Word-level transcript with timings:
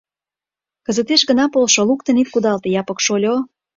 Кызытеш 0.85 1.21
гына 1.29 1.45
полшо, 1.53 1.81
луктын 1.89 2.15
ит 2.21 2.27
кудалте, 2.31 2.67
Япык 2.81 2.99
шольо. 3.05 3.35